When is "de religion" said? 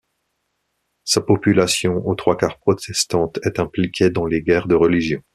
4.67-5.21